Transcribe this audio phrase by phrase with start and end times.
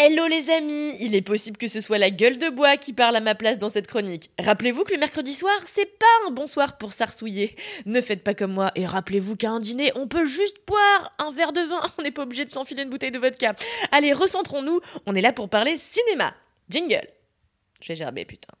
[0.00, 3.16] Hello les amis, il est possible que ce soit la gueule de bois qui parle
[3.16, 4.30] à ma place dans cette chronique.
[4.38, 7.56] Rappelez-vous que le mercredi soir, c'est pas un bon soir pour s'arsouiller.
[7.84, 11.32] Ne faites pas comme moi et rappelez-vous qu'à un dîner, on peut juste boire un
[11.32, 11.80] verre de vin.
[11.98, 13.56] On n'est pas obligé de s'enfiler une bouteille de vodka.
[13.90, 16.32] Allez, recentrons-nous, on est là pour parler cinéma.
[16.70, 17.08] Jingle.
[17.80, 18.54] Je vais gerber, putain.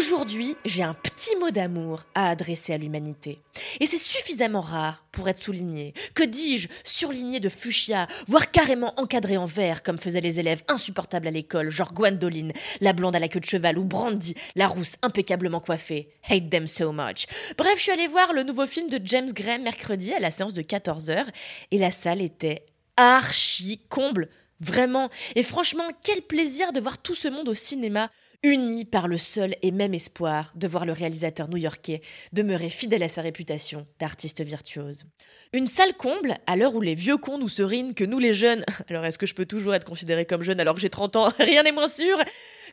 [0.00, 3.38] Aujourd'hui, j'ai un petit mot d'amour à adresser à l'humanité.
[3.80, 5.92] Et c'est suffisamment rare pour être souligné.
[6.14, 11.28] Que dis-je Surligné de fuchsia, voire carrément encadré en vert, comme faisaient les élèves insupportables
[11.28, 14.96] à l'école, genre Gwendoline, la blonde à la queue de cheval, ou Brandy, la rousse
[15.02, 16.08] impeccablement coiffée.
[16.26, 17.26] Hate them so much.
[17.58, 20.54] Bref, je suis allée voir le nouveau film de James Gray mercredi à la séance
[20.54, 21.26] de 14h,
[21.72, 22.64] et la salle était
[22.96, 24.30] archi comble.
[24.60, 25.10] Vraiment.
[25.36, 28.10] Et franchement, quel plaisir de voir tout ce monde au cinéma
[28.42, 32.00] unis par le seul et même espoir de voir le réalisateur new-yorkais
[32.32, 35.04] demeurer fidèle à sa réputation d'artiste virtuose.
[35.52, 38.64] Une salle comble, à l'heure où les vieux cons nous serinent que nous les jeunes,
[38.88, 41.32] alors est-ce que je peux toujours être considéré comme jeune alors que j'ai 30 ans?
[41.38, 42.18] Rien n'est moins sûr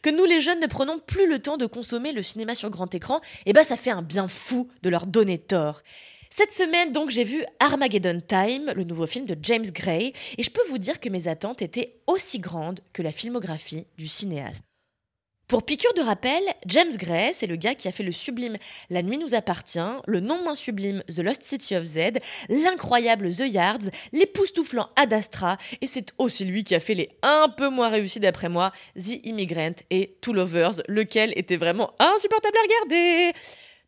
[0.01, 2.93] que nous les jeunes ne prenons plus le temps de consommer le cinéma sur grand
[2.93, 5.81] écran, et eh ben ça fait un bien fou de leur donner tort.
[6.29, 10.51] Cette semaine, donc, j'ai vu Armageddon Time, le nouveau film de James Gray, et je
[10.51, 14.63] peux vous dire que mes attentes étaient aussi grandes que la filmographie du cinéaste.
[15.47, 18.57] Pour piqûre de rappel, James Gray, c'est le gars qui a fait le sublime
[18.89, 23.45] La nuit nous appartient, le non moins sublime The Lost City of Z, l'incroyable The
[23.47, 27.87] Yards, l'époustouflant Ad Astra, et c'est aussi lui qui a fait les un peu moins
[27.87, 33.33] réussis d'après moi, The Immigrant et Two Lovers, lequel était vraiment insupportable à regarder.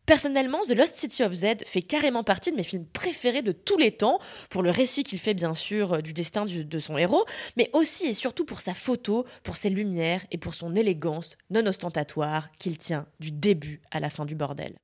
[0.09, 3.77] Personnellement, The Lost City of Z fait carrément partie de mes films préférés de tous
[3.77, 4.17] les temps,
[4.49, 7.25] pour le récit qu'il fait bien sûr euh, du destin de son héros,
[7.57, 11.63] mais aussi et surtout pour sa photo, pour ses lumières et pour son élégance non
[11.67, 14.79] ostentatoire qu'il tient du début à la fin du bordel.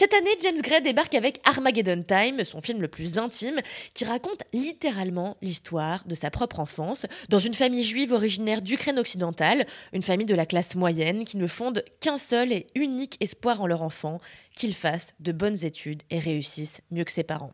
[0.00, 3.60] Cette année, James Gray débarque avec Armageddon Time, son film le plus intime,
[3.92, 9.66] qui raconte littéralement l'histoire de sa propre enfance dans une famille juive originaire d'Ukraine occidentale,
[9.92, 13.66] une famille de la classe moyenne qui ne fonde qu'un seul et unique espoir en
[13.66, 14.20] leur enfant,
[14.56, 17.52] qu'il fasse de bonnes études et réussisse mieux que ses parents.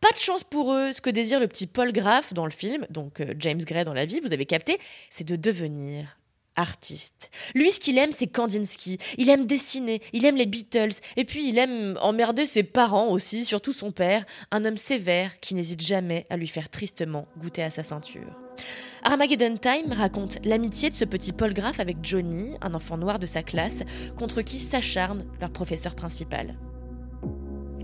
[0.00, 2.86] Pas de chance pour eux, ce que désire le petit Paul Graff dans le film,
[2.90, 6.19] donc euh, James Gray dans la vie, vous avez capté, c'est de devenir
[6.60, 7.30] artiste.
[7.54, 8.98] Lui, ce qu'il aime, c'est Kandinsky.
[9.18, 13.44] Il aime dessiner, il aime les Beatles, et puis il aime emmerder ses parents aussi,
[13.44, 17.70] surtout son père, un homme sévère qui n'hésite jamais à lui faire tristement goûter à
[17.70, 18.36] sa ceinture.
[19.02, 23.26] Armageddon Time raconte l'amitié de ce petit Paul Graff avec Johnny, un enfant noir de
[23.26, 23.82] sa classe,
[24.16, 26.56] contre qui s'acharne leur professeur principal.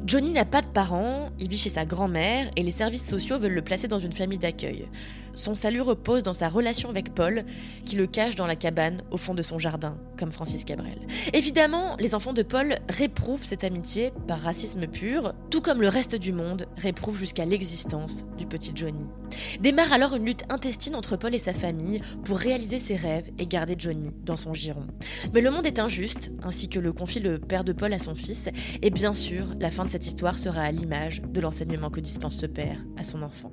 [0.06, 3.54] Johnny n'a pas de parents, il vit chez sa grand-mère et les services sociaux veulent
[3.54, 4.86] le placer dans une famille d'accueil.
[5.36, 7.44] Son salut repose dans sa relation avec Paul,
[7.84, 10.98] qui le cache dans la cabane au fond de son jardin, comme Francis Cabrel.
[11.34, 16.16] Évidemment, les enfants de Paul réprouvent cette amitié par racisme pur, tout comme le reste
[16.16, 19.04] du monde réprouve jusqu'à l'existence du petit Johnny.
[19.60, 23.46] Démarre alors une lutte intestine entre Paul et sa famille pour réaliser ses rêves et
[23.46, 24.86] garder Johnny dans son giron.
[25.34, 28.14] Mais le monde est injuste, ainsi que le confie le père de Paul à son
[28.14, 28.48] fils,
[28.80, 32.38] et bien sûr, la fin de cette histoire sera à l'image de l'enseignement que dispense
[32.38, 33.52] ce père à son enfant.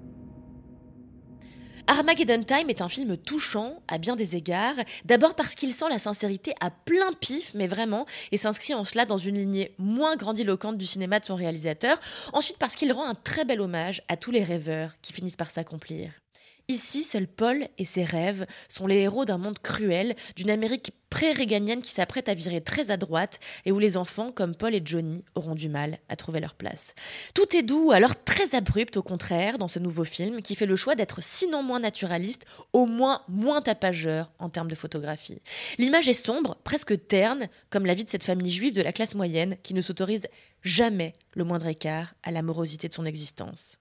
[1.88, 6.00] Armageddon Time est un film touchant à bien des égards, d'abord parce qu'il sent la
[6.00, 10.78] sincérité à plein pif, mais vraiment, et s'inscrit en cela dans une lignée moins grandiloquente
[10.78, 12.00] du cinéma de son réalisateur,
[12.32, 15.50] ensuite parce qu'il rend un très bel hommage à tous les rêveurs qui finissent par
[15.50, 16.23] s'accomplir.
[16.69, 21.81] Ici, seul Paul et ses rêves sont les héros d'un monde cruel, d'une Amérique pré-réganienne
[21.81, 25.25] qui s'apprête à virer très à droite et où les enfants comme Paul et Johnny
[25.35, 26.96] auront du mal à trouver leur place.
[27.34, 30.77] Tout est doux, alors très abrupt au contraire, dans ce nouveau film qui fait le
[30.77, 35.42] choix d'être sinon moins naturaliste, au moins moins tapageur en termes de photographie.
[35.77, 39.16] L'image est sombre, presque terne, comme la vie de cette famille juive de la classe
[39.16, 40.27] moyenne qui ne s'autorise
[40.63, 43.77] jamais le moindre écart à la morosité de son existence.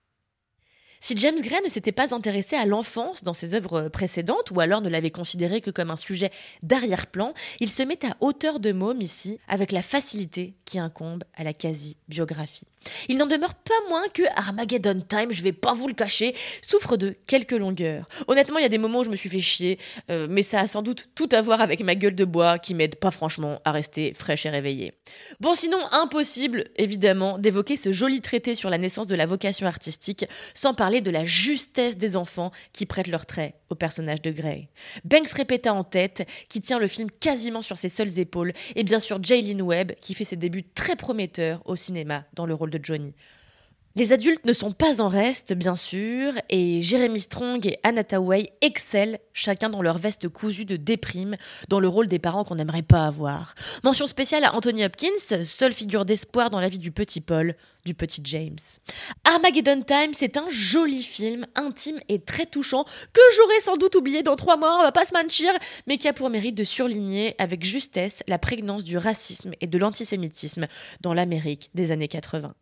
[1.05, 4.81] Si James Gray ne s'était pas intéressé à l'enfance dans ses œuvres précédentes, ou alors
[4.83, 6.31] ne l'avait considéré que comme un sujet
[6.63, 11.43] d'arrière-plan, il se met à hauteur de môme ici, avec la facilité qui incombe à
[11.43, 12.69] la quasi-biographie.
[13.09, 16.97] Il n'en demeure pas moins que Armageddon Time, je vais pas vous le cacher, souffre
[16.97, 18.09] de quelques longueurs.
[18.29, 19.79] Honnêtement, il y a des moments où je me suis fait chier,
[20.11, 22.75] euh, mais ça a sans doute tout à voir avec ma gueule de bois qui
[22.75, 24.95] m'aide pas franchement à rester fraîche et réveillée.
[25.41, 30.27] Bon, sinon, impossible, évidemment, d'évoquer ce joli traité sur la naissance de la vocation artistique
[30.55, 34.69] sans parler de la justesse des enfants qui prêtent leurs traits au personnage de Grey.
[35.05, 39.01] Banks répéta en tête, qui tient le film quasiment sur ses seules épaules, et bien
[39.01, 42.81] sûr Jaylin Webb, qui fait ses débuts très prometteurs au cinéma dans le rôle de
[42.83, 43.15] Johnny.
[43.95, 48.49] Les adultes ne sont pas en reste, bien sûr, et Jeremy Strong et Anna Tawai
[48.63, 51.37] excellent, chacun dans leur veste cousue de déprime,
[51.69, 53.55] dans le rôle des parents qu'on n'aimerait pas avoir.
[53.85, 57.55] Mention spéciale à Anthony Hopkins, seule figure d'espoir dans la vie du petit Paul,
[57.85, 58.57] du petit James.
[59.25, 64.23] Armageddon Time, c'est un joli film, intime et très touchant, que j'aurais sans doute oublié
[64.23, 65.53] dans trois mois, on va pas se mentir,
[65.87, 69.77] mais qui a pour mérite de surligner avec justesse la prégnance du racisme et de
[69.77, 70.67] l'antisémitisme
[71.03, 72.55] dans l'Amérique des années 80.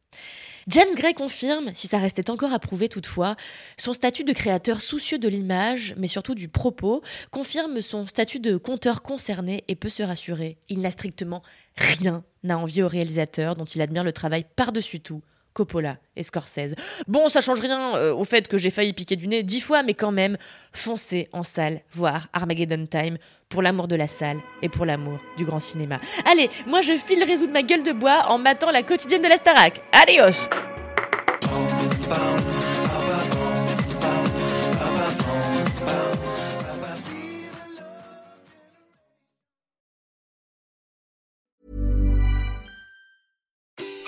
[0.67, 3.37] James Gray confirme, si ça restait encore à prouver toutefois,
[3.77, 8.57] son statut de créateur soucieux de l'image, mais surtout du propos, confirme son statut de
[8.57, 10.59] conteur concerné et peut se rassurer.
[10.69, 11.43] Il n'a strictement
[11.77, 15.23] rien à envier au réalisateur dont il admire le travail par-dessus tout.
[15.53, 16.75] Coppola et Scorsese.
[17.07, 19.83] Bon, ça change rien euh, au fait que j'ai failli piquer du nez dix fois,
[19.83, 20.37] mais quand même,
[20.73, 23.19] foncez en salle voir Armageddon Time
[23.49, 26.01] pour l'amour de la salle et pour l'amour du grand cinéma.
[26.31, 29.37] Allez, moi je file résoudre ma gueule de bois en matant la quotidienne de la
[29.37, 29.83] Starac.
[29.93, 30.49] Adios